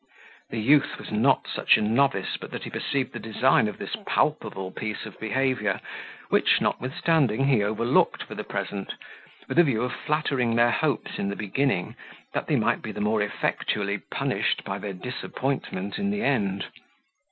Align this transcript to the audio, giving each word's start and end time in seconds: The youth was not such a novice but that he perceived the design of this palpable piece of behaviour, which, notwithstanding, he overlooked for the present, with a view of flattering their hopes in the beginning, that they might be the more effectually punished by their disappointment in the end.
The 0.49 0.57
youth 0.59 0.97
was 0.97 1.11
not 1.11 1.45
such 1.47 1.77
a 1.77 1.81
novice 1.83 2.35
but 2.35 2.49
that 2.49 2.63
he 2.63 2.71
perceived 2.71 3.13
the 3.13 3.19
design 3.19 3.67
of 3.67 3.77
this 3.77 3.95
palpable 4.07 4.71
piece 4.71 5.05
of 5.05 5.19
behaviour, 5.19 5.79
which, 6.29 6.59
notwithstanding, 6.59 7.45
he 7.45 7.61
overlooked 7.61 8.23
for 8.23 8.33
the 8.33 8.43
present, 8.43 8.93
with 9.47 9.59
a 9.59 9.63
view 9.63 9.83
of 9.83 9.93
flattering 9.93 10.55
their 10.55 10.71
hopes 10.71 11.19
in 11.19 11.29
the 11.29 11.35
beginning, 11.35 11.95
that 12.33 12.47
they 12.47 12.55
might 12.55 12.81
be 12.81 12.91
the 12.91 12.99
more 12.99 13.21
effectually 13.21 13.99
punished 13.99 14.63
by 14.63 14.79
their 14.79 14.93
disappointment 14.93 15.99
in 15.99 16.09
the 16.09 16.23
end. 16.23 16.65